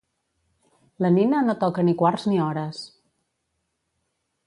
La 1.05 1.11
Nina 1.17 1.43
no 1.49 1.57
toca 1.65 1.85
ni 1.91 1.95
quarts 2.01 2.27
ni 2.33 2.43
hores. 2.49 2.83